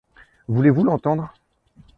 Voulez-vous 0.47 0.83
l’entendre? 0.83 1.31